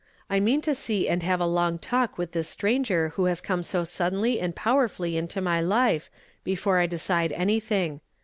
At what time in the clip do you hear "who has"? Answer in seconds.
3.09-3.39